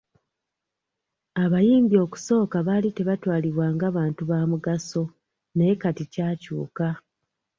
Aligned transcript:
Abayimbi 1.43 1.95
okusooka 2.05 2.57
baali 2.67 2.89
tebaatwalibwa 2.97 3.65
nga 3.75 3.87
bantu 3.97 4.21
ba 4.29 4.39
mugaso 4.51 5.03
naye 5.55 5.73
kati 5.83 6.03
kyakyuka. 6.13 6.87